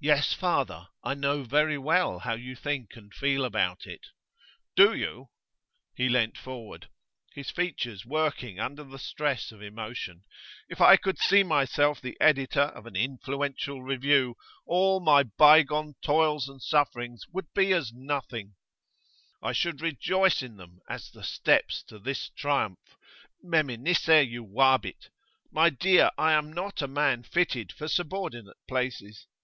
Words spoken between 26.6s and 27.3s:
a man